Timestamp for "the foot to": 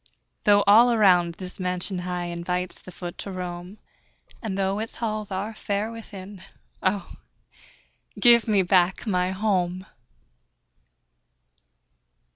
2.81-3.31